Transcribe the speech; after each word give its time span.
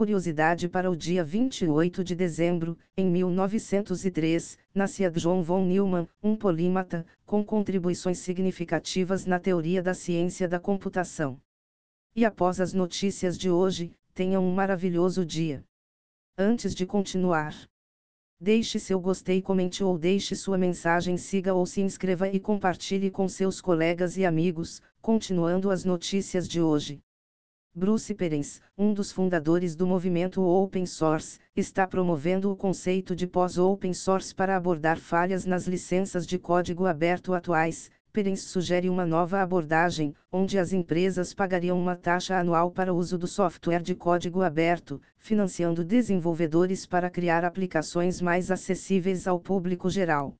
Curiosidade 0.00 0.66
para 0.66 0.90
o 0.90 0.96
dia 0.96 1.22
28 1.22 2.02
de 2.02 2.14
dezembro, 2.14 2.78
em 2.96 3.10
1903, 3.10 4.56
nascia 4.74 5.10
John 5.10 5.42
von 5.42 5.62
Neumann, 5.62 6.08
um 6.22 6.34
polímata, 6.34 7.04
com 7.26 7.44
contribuições 7.44 8.18
significativas 8.18 9.26
na 9.26 9.38
teoria 9.38 9.82
da 9.82 9.92
ciência 9.92 10.48
da 10.48 10.58
computação. 10.58 11.38
E 12.16 12.24
após 12.24 12.62
as 12.62 12.72
notícias 12.72 13.36
de 13.36 13.50
hoje, 13.50 13.92
tenham 14.14 14.42
um 14.42 14.54
maravilhoso 14.54 15.22
dia. 15.22 15.62
Antes 16.34 16.74
de 16.74 16.86
continuar, 16.86 17.54
deixe 18.40 18.78
seu 18.78 18.98
gostei, 18.98 19.42
comente 19.42 19.84
ou 19.84 19.98
deixe 19.98 20.34
sua 20.34 20.56
mensagem, 20.56 21.18
siga 21.18 21.52
ou 21.52 21.66
se 21.66 21.82
inscreva 21.82 22.26
e 22.26 22.40
compartilhe 22.40 23.10
com 23.10 23.28
seus 23.28 23.60
colegas 23.60 24.16
e 24.16 24.24
amigos, 24.24 24.80
continuando 25.02 25.70
as 25.70 25.84
notícias 25.84 26.48
de 26.48 26.58
hoje. 26.58 27.02
Bruce 27.80 28.12
Perens, 28.12 28.60
um 28.76 28.92
dos 28.92 29.10
fundadores 29.10 29.74
do 29.74 29.86
movimento 29.86 30.42
Open 30.42 30.84
Source, 30.84 31.38
está 31.56 31.86
promovendo 31.86 32.52
o 32.52 32.54
conceito 32.54 33.16
de 33.16 33.26
pós-open 33.26 33.94
source 33.94 34.34
para 34.34 34.54
abordar 34.54 34.98
falhas 34.98 35.46
nas 35.46 35.66
licenças 35.66 36.26
de 36.26 36.38
código 36.38 36.84
aberto 36.84 37.32
atuais. 37.32 37.90
Perens 38.12 38.42
sugere 38.42 38.90
uma 38.90 39.06
nova 39.06 39.40
abordagem, 39.40 40.14
onde 40.30 40.58
as 40.58 40.74
empresas 40.74 41.32
pagariam 41.32 41.80
uma 41.80 41.96
taxa 41.96 42.38
anual 42.38 42.70
para 42.70 42.92
o 42.92 42.98
uso 42.98 43.16
do 43.16 43.26
software 43.26 43.80
de 43.80 43.94
código 43.94 44.42
aberto, 44.42 45.00
financiando 45.16 45.82
desenvolvedores 45.82 46.84
para 46.84 47.08
criar 47.08 47.46
aplicações 47.46 48.20
mais 48.20 48.50
acessíveis 48.50 49.26
ao 49.26 49.40
público 49.40 49.88
geral. 49.88 50.36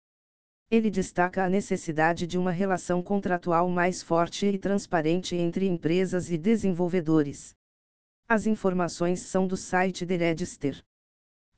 Ele 0.70 0.88
destaca 0.88 1.44
a 1.44 1.48
necessidade 1.48 2.28
de 2.28 2.38
uma 2.38 2.52
relação 2.52 3.02
contratual 3.02 3.68
mais 3.68 4.04
forte 4.04 4.46
e 4.46 4.56
transparente 4.56 5.34
entre 5.34 5.66
empresas 5.66 6.30
e 6.30 6.38
desenvolvedores. 6.38 7.56
As 8.28 8.46
informações 8.46 9.18
são 9.18 9.48
do 9.48 9.56
site 9.56 10.06
The 10.06 10.16
Register. 10.16 10.80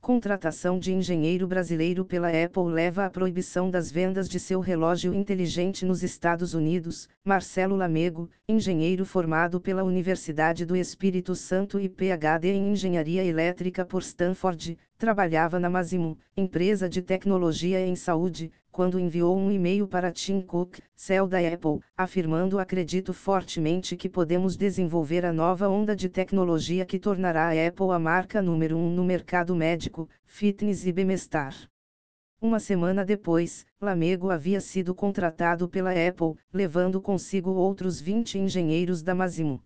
Contratação 0.00 0.78
de 0.78 0.94
engenheiro 0.94 1.46
brasileiro 1.46 2.06
pela 2.06 2.28
Apple 2.28 2.72
leva 2.72 3.04
à 3.04 3.10
proibição 3.10 3.70
das 3.70 3.88
vendas 3.88 4.28
de 4.28 4.40
seu 4.40 4.58
relógio 4.58 5.12
inteligente 5.14 5.84
nos 5.84 6.02
Estados 6.02 6.54
Unidos. 6.54 7.06
Marcelo 7.22 7.76
Lamego, 7.76 8.30
engenheiro 8.48 9.04
formado 9.04 9.60
pela 9.60 9.84
Universidade 9.84 10.64
do 10.64 10.74
Espírito 10.74 11.36
Santo 11.36 11.78
e 11.78 11.88
PhD 11.88 12.48
em 12.48 12.72
Engenharia 12.72 13.22
Elétrica 13.22 13.84
por 13.84 14.00
Stanford, 14.00 14.76
trabalhava 14.96 15.60
na 15.60 15.70
Masimo, 15.70 16.18
empresa 16.36 16.88
de 16.88 17.02
tecnologia 17.02 17.78
em 17.86 17.94
saúde, 17.94 18.50
quando 18.72 18.98
enviou 18.98 19.36
um 19.36 19.52
e-mail 19.52 19.86
para 19.86 20.10
Tim 20.10 20.40
Cook, 20.40 20.78
CEO 20.96 21.28
da 21.28 21.38
Apple, 21.38 21.80
afirmando: 21.94 22.58
Acredito 22.58 23.12
fortemente 23.12 23.96
que 23.96 24.08
podemos 24.08 24.56
desenvolver 24.56 25.26
a 25.26 25.32
nova 25.32 25.68
onda 25.68 25.94
de 25.94 26.08
tecnologia 26.08 26.86
que 26.86 26.98
tornará 26.98 27.48
a 27.48 27.68
Apple 27.68 27.90
a 27.92 27.98
marca 27.98 28.40
número 28.40 28.78
um 28.78 28.90
no 28.90 29.04
mercado 29.04 29.54
médico, 29.54 30.08
fitness 30.24 30.86
e 30.86 30.92
bem-estar. 30.92 31.54
Uma 32.40 32.58
semana 32.58 33.04
depois, 33.04 33.66
Lamego 33.80 34.30
havia 34.30 34.60
sido 34.60 34.94
contratado 34.94 35.68
pela 35.68 35.92
Apple, 35.92 36.34
levando 36.52 37.00
consigo 37.00 37.50
outros 37.50 38.00
20 38.00 38.38
engenheiros 38.38 39.02
da 39.02 39.14
Masimo. 39.14 39.62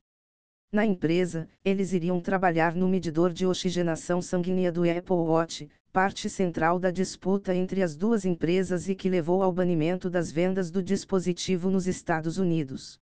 Na 0.72 0.84
empresa, 0.84 1.48
eles 1.64 1.92
iriam 1.92 2.20
trabalhar 2.20 2.74
no 2.74 2.88
medidor 2.88 3.32
de 3.32 3.46
oxigenação 3.46 4.20
sanguínea 4.20 4.72
do 4.72 4.82
Apple 4.82 5.16
Watch, 5.16 5.68
parte 5.96 6.28
central 6.28 6.78
da 6.78 6.90
disputa 6.90 7.54
entre 7.54 7.82
as 7.82 7.96
duas 7.96 8.26
empresas 8.26 8.86
e 8.86 8.94
que 8.94 9.08
levou 9.08 9.42
ao 9.42 9.50
banimento 9.50 10.10
das 10.10 10.30
vendas 10.30 10.70
do 10.70 10.82
dispositivo 10.82 11.70
nos 11.70 11.86
Estados 11.86 12.36
Unidos. 12.36 13.00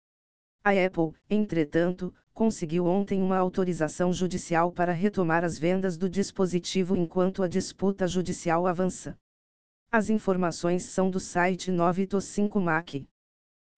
A 0.64 0.70
Apple, 0.70 1.12
entretanto, 1.28 2.14
conseguiu 2.33 2.86
ontem 2.86 3.20
uma 3.20 3.36
autorização 3.36 4.11
judicial 4.11 4.72
para 4.72 4.91
retomar 4.91 5.45
as 5.45 5.58
vendas 5.58 5.98
do 5.98 6.08
dispositivo 6.08 6.97
enquanto 6.97 7.42
a 7.42 7.47
disputa 7.47 8.08
judicial 8.08 8.67
avança. 8.67 9.19
As 9.92 10.08
informações 10.08 10.85
são 10.85 11.11
do 11.11 11.20
site 11.20 11.70
9to5 11.70 12.58
Mac. 12.58 12.95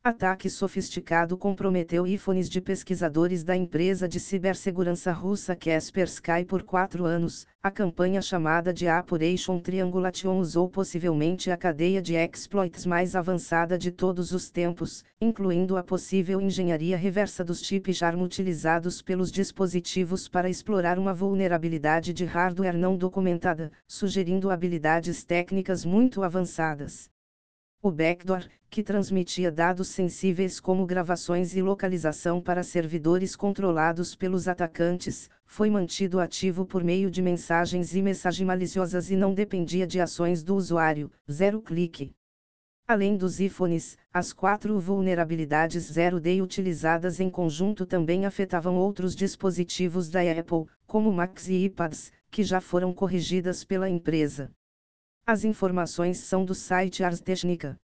Ataque 0.03 0.49
sofisticado 0.49 1.37
comprometeu 1.37 2.07
iPhones 2.07 2.49
de 2.49 2.59
pesquisadores 2.59 3.45
da 3.45 3.55
empresa 3.55 4.09
de 4.09 4.19
cibersegurança 4.19 5.13
russa 5.13 5.55
Kaspersky 5.55 6.47
por 6.49 6.63
quatro 6.63 7.05
anos. 7.05 7.47
A 7.63 7.71
campanha 7.71 8.23
chamada 8.23 8.73
de 8.73 8.89
Operation 8.89 9.61
Triangulation 9.61 10.39
usou 10.39 10.71
possivelmente 10.71 11.51
a 11.51 11.57
cadeia 11.59 12.01
de 12.01 12.15
exploits 12.15 12.87
mais 12.87 13.15
avançada 13.15 13.77
de 13.77 13.91
todos 13.91 14.33
os 14.33 14.49
tempos, 14.49 15.05
incluindo 15.21 15.77
a 15.77 15.83
possível 15.83 16.41
engenharia 16.41 16.97
reversa 16.97 17.45
dos 17.45 17.61
chips 17.61 18.03
ARM 18.03 18.23
utilizados 18.23 19.03
pelos 19.03 19.31
dispositivos 19.31 20.31
para 20.31 20.49
explorar 20.49 20.99
uma 20.99 21.13
vulnerabilidade 21.13 22.15
de 22.15 22.25
hardware 22.25 22.79
não 22.79 22.97
documentada, 22.97 23.71
sugerindo 23.87 24.51
habilidades 24.51 25.25
técnicas 25.25 25.85
muito 25.85 26.23
avançadas. 26.23 27.11
O 27.83 27.91
backdoor, 27.91 28.47
que 28.69 28.83
transmitia 28.83 29.51
dados 29.51 29.89
sensíveis 29.89 30.61
como 30.61 30.85
gravações 30.85 31.57
e 31.57 31.63
localização 31.63 32.39
para 32.39 32.63
servidores 32.63 33.35
controlados 33.35 34.15
pelos 34.15 34.47
atacantes, 34.47 35.31
foi 35.47 35.71
mantido 35.71 36.21
ativo 36.21 36.67
por 36.67 36.85
meio 36.85 37.11
de 37.11 37.23
mensagens 37.23 37.95
e 37.95 38.03
mensagens 38.03 38.47
maliciosas 38.47 39.11
e 39.11 39.17
não 39.17 39.33
dependia 39.33 39.87
de 39.87 39.99
ações 39.99 40.43
do 40.43 40.57
usuário. 40.57 41.11
Zero 41.33 41.63
clique. 41.63 42.13
Além 42.87 43.17
dos 43.17 43.41
iPhones, 43.41 43.97
as 44.13 44.31
quatro 44.31 44.79
vulnerabilidades 44.79 45.85
Zero 45.85 46.21
Day 46.21 46.43
utilizadas 46.43 47.19
em 47.19 47.31
conjunto 47.31 47.87
também 47.87 48.27
afetavam 48.27 48.77
outros 48.77 49.17
dispositivos 49.17 50.11
da 50.11 50.21
Apple, 50.21 50.67
como 50.87 51.11
Macs 51.11 51.49
e 51.49 51.65
iPads, 51.65 52.13
que 52.31 52.43
já 52.45 52.61
foram 52.61 52.93
corrigidas 52.93 53.65
pela 53.65 53.89
empresa. 53.89 54.51
As 55.27 55.45
informações 55.45 56.19
são 56.19 56.45
do 56.45 56.55
site 56.55 57.05
Ars 57.05 57.21
Technica. 57.21 57.79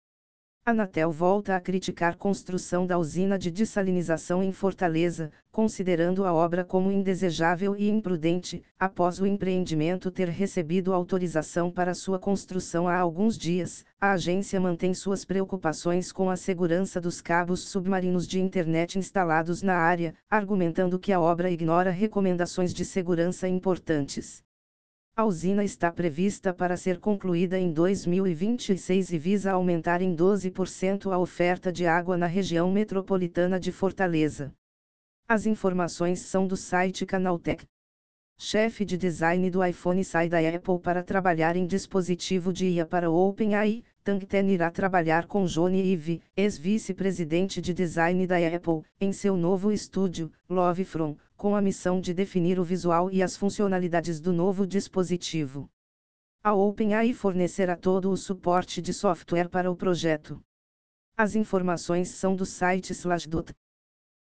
Anatel 0.65 1.11
volta 1.11 1.57
a 1.57 1.59
criticar 1.59 2.15
construção 2.15 2.87
da 2.87 2.97
usina 2.97 3.37
de 3.37 3.51
dessalinização 3.51 4.41
em 4.41 4.53
Fortaleza, 4.53 5.29
considerando 5.51 6.23
a 6.23 6.33
obra 6.33 6.63
como 6.63 6.89
indesejável 6.89 7.75
e 7.75 7.89
imprudente, 7.89 8.63
após 8.79 9.19
o 9.19 9.25
empreendimento 9.25 10.09
ter 10.09 10.29
recebido 10.29 10.93
autorização 10.93 11.69
para 11.69 11.93
sua 11.93 12.17
construção 12.17 12.87
há 12.87 12.97
alguns 12.97 13.37
dias. 13.37 13.83
A 13.99 14.13
agência 14.13 14.57
mantém 14.57 14.93
suas 14.93 15.25
preocupações 15.25 16.13
com 16.13 16.29
a 16.29 16.37
segurança 16.37 17.01
dos 17.01 17.19
cabos 17.19 17.67
submarinos 17.67 18.25
de 18.25 18.39
internet 18.39 18.97
instalados 18.97 19.61
na 19.61 19.75
área, 19.75 20.15
argumentando 20.29 20.97
que 20.97 21.11
a 21.11 21.19
obra 21.19 21.51
ignora 21.51 21.91
recomendações 21.91 22.73
de 22.73 22.85
segurança 22.85 23.49
importantes. 23.49 24.42
A 25.15 25.25
usina 25.25 25.63
está 25.63 25.91
prevista 25.91 26.51
para 26.51 26.75
ser 26.75 26.99
concluída 26.99 27.59
em 27.59 27.71
2026 27.71 29.13
e 29.13 29.19
visa 29.19 29.51
aumentar 29.51 30.01
em 30.01 30.15
12% 30.15 31.11
a 31.11 31.19
oferta 31.19 31.71
de 31.71 31.85
água 31.85 32.17
na 32.17 32.25
região 32.25 32.71
metropolitana 32.71 33.59
de 33.59 33.71
Fortaleza. 33.71 34.51
As 35.27 35.45
informações 35.45 36.21
são 36.21 36.47
do 36.47 36.57
site 36.57 37.05
Canaltech. 37.05 37.63
Chefe 38.39 38.83
de 38.83 38.97
design 38.97 39.51
do 39.51 39.63
iPhone 39.63 40.03
sai 40.03 40.27
da 40.27 40.39
Apple 40.39 40.79
para 40.79 41.03
trabalhar 41.03 41.55
em 41.55 41.67
dispositivo 41.67 42.51
de 42.51 42.65
IA 42.65 42.85
para 42.87 43.11
OpenAI. 43.11 43.83
Tang 44.03 44.25
Ten 44.25 44.49
irá 44.49 44.71
trabalhar 44.71 45.27
com 45.27 45.45
Johnny 45.45 45.93
Ive, 45.93 46.21
ex-vice-presidente 46.35 47.61
de 47.61 47.71
design 47.71 48.25
da 48.25 48.37
Apple, 48.37 48.81
em 48.99 49.13
seu 49.13 49.37
novo 49.37 49.71
estúdio, 49.71 50.31
Lovefrom, 50.49 51.15
com 51.43 51.57
a 51.57 51.61
missão 51.61 51.99
de 51.99 52.13
definir 52.13 52.57
o 52.57 52.63
visual 52.63 53.11
e 53.11 53.21
as 53.21 53.35
funcionalidades 53.35 54.21
do 54.21 54.31
novo 54.31 54.65
dispositivo. 54.65 55.69
A 56.41 56.53
OpenAI 56.53 57.11
fornecerá 57.11 57.75
todo 57.75 58.09
o 58.09 58.15
suporte 58.15 58.81
de 58.81 58.93
software 58.93 59.49
para 59.49 59.69
o 59.69 59.75
projeto. 59.75 60.41
As 61.17 61.35
informações 61.35 62.07
são 62.11 62.33
do 62.33 62.45
site 62.45 62.91
Slashdot. 62.93 63.53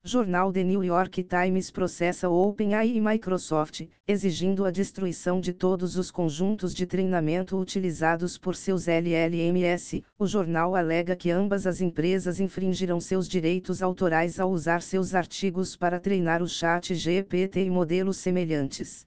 Jornal 0.03 0.51
The 0.51 0.65
New 0.65 0.83
York 0.83 1.23
Times 1.25 1.71
processa 1.71 2.27
OpenAI 2.31 2.97
e 2.97 3.01
Microsoft, 3.03 3.87
exigindo 4.09 4.65
a 4.65 4.71
destruição 4.71 5.43
de 5.43 5.53
todos 5.53 5.95
os 5.99 6.11
conjuntos 6.11 6.75
de 6.75 6.87
treinamento 6.87 7.59
utilizados 7.59 8.39
por 8.39 8.57
seus 8.57 8.89
LLMS. 8.89 10.03
O 10.19 10.27
jornal 10.27 10.75
alega 10.75 11.15
que 11.15 11.31
ambas 11.31 11.67
as 11.67 11.83
empresas 11.83 12.41
infringiram 12.41 12.99
seus 12.99 13.29
direitos 13.29 13.83
autorais 13.83 14.41
ao 14.41 14.51
usar 14.51 14.81
seus 14.81 15.15
artigos 15.15 15.77
para 15.77 16.01
treinar 16.01 16.43
o 16.43 16.49
chat 16.49 16.95
GPT 16.95 17.67
e 17.67 17.71
modelos 17.71 18.17
semelhantes. 18.17 19.05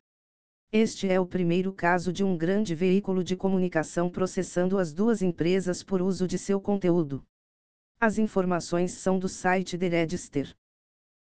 Este 0.71 1.09
é 1.09 1.19
o 1.19 1.25
primeiro 1.25 1.73
caso 1.73 2.13
de 2.13 2.23
um 2.23 2.37
grande 2.37 2.75
veículo 2.75 3.23
de 3.23 3.35
comunicação 3.35 4.11
processando 4.11 4.77
as 4.77 4.93
duas 4.93 5.23
empresas 5.23 5.81
por 5.81 6.03
uso 6.03 6.27
de 6.27 6.37
seu 6.37 6.61
conteúdo. 6.61 7.23
As 7.99 8.19
informações 8.19 8.91
são 8.91 9.17
do 9.17 9.27
site 9.27 9.75
The 9.75 9.87
Register. 9.87 10.55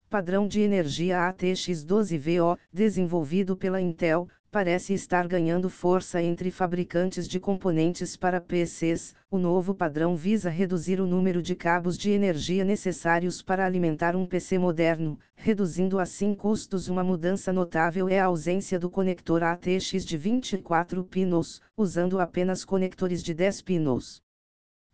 Padrão 0.09 0.47
de 0.47 0.59
energia 0.59 1.19
ATX12VO, 1.31 2.57
desenvolvido 2.73 3.55
pela 3.55 3.79
Intel, 3.79 4.27
parece 4.49 4.91
estar 4.91 5.27
ganhando 5.27 5.69
força 5.69 6.19
entre 6.19 6.49
fabricantes 6.49 7.27
de 7.27 7.39
componentes 7.39 8.17
para 8.17 8.41
PCs. 8.41 9.13
O 9.29 9.37
novo 9.37 9.75
padrão 9.75 10.15
visa 10.15 10.49
reduzir 10.49 10.99
o 10.99 11.05
número 11.05 11.43
de 11.43 11.55
cabos 11.55 11.95
de 11.95 12.09
energia 12.09 12.65
necessários 12.65 13.43
para 13.43 13.63
alimentar 13.63 14.15
um 14.15 14.25
PC 14.25 14.57
moderno, 14.57 15.19
reduzindo 15.35 15.99
assim 15.99 16.33
custos. 16.33 16.87
Uma 16.87 17.03
mudança 17.03 17.53
notável 17.53 18.09
é 18.09 18.19
a 18.19 18.25
ausência 18.25 18.79
do 18.79 18.89
conector 18.89 19.43
ATX 19.43 20.03
de 20.03 20.17
24 20.17 21.03
pinos, 21.03 21.61
usando 21.77 22.19
apenas 22.19 22.65
conectores 22.65 23.21
de 23.21 23.35
10 23.35 23.61
pinos. 23.61 24.23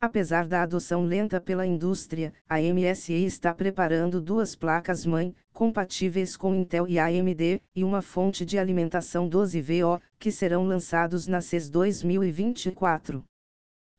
Apesar 0.05 0.45
da 0.45 0.61
adoção 0.61 1.03
lenta 1.03 1.41
pela 1.41 1.65
indústria, 1.65 2.31
a 2.47 2.59
MSI 2.61 3.25
está 3.25 3.51
preparando 3.55 4.21
duas 4.21 4.55
placas-mãe, 4.55 5.35
compatíveis 5.51 6.37
com 6.37 6.53
Intel 6.53 6.87
e 6.87 6.99
AMD, 6.99 7.59
e 7.75 7.83
uma 7.83 8.03
fonte 8.03 8.45
de 8.45 8.59
alimentação 8.59 9.27
12VO, 9.27 9.99
que 10.19 10.31
serão 10.31 10.63
lançados 10.63 11.25
na 11.25 11.41
CES 11.41 11.71
2024. 11.71 13.23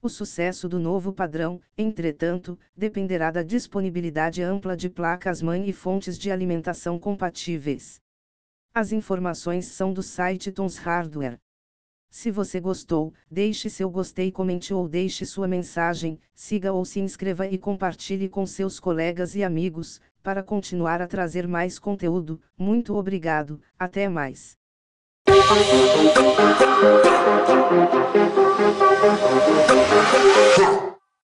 O 0.01 0.09
sucesso 0.09 0.69
do 0.69 0.79
novo 0.79 1.13
padrão, 1.13 1.61
entretanto, 1.77 2.57
dependerá 2.77 3.33
da 3.33 3.43
disponibilidade 3.43 4.45
ampla 4.45 4.77
de 4.77 4.89
placas-mãe 4.89 5.69
e 5.69 5.73
fontes 5.73 6.17
de 6.17 6.31
alimentação 6.31 7.01
compatíveis. 7.01 8.01
As 8.73 8.93
informações 8.93 9.67
são 9.67 9.93
do 9.93 10.05
site 10.05 10.53
Tons 10.53 10.77
Hardware. 10.77 11.41
Se 12.09 12.31
você 12.31 12.61
gostou, 12.61 13.13
deixe 13.31 13.69
seu 13.69 13.91
gostei, 13.91 14.33
comente 14.33 14.73
ou 14.73 14.89
deixe 14.89 15.27
sua 15.27 15.47
mensagem, 15.47 16.19
siga 16.35 16.73
ou 16.73 16.85
se 16.85 17.01
inscreva 17.01 17.47
e 17.47 17.59
compartilhe 17.59 18.29
com 18.29 18.47
seus 18.47 18.81
colegas 18.81 19.35
e 19.35 19.45
amigos, 19.45 20.01
para 20.23 20.43
continuar 20.43 21.03
a 21.03 21.07
trazer 21.07 21.47
mais 21.47 21.79
conteúdo. 21.79 22.41
Muito 22.59 22.95
obrigado, 22.97 23.61
até 23.79 24.09
mais. 24.09 24.57